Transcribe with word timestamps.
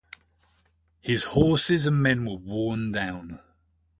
His 1.01 1.25
horses 1.25 1.85
and 1.85 2.01
men 2.01 2.25
were 2.25 2.33
worn 2.37 2.91
down. 2.91 3.39